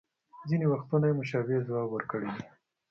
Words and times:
ځینې 0.49 0.65
وختونه 0.69 1.05
یې 1.07 1.17
مشابه 1.19 1.65
ځواب 1.67 1.87
ورکړی 1.91 2.29
دی 2.35 2.43